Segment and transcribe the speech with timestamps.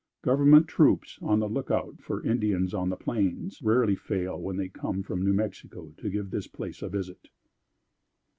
[0.23, 4.67] Government troops, on the look out for Indians on the plains, rarely fail, when they
[4.67, 7.29] come from New Mexico, to give this place a visit.